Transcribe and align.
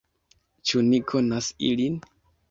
Ĉu 0.69 0.81
ni 0.87 0.99
konas 1.11 1.49
ilin? 1.67 1.99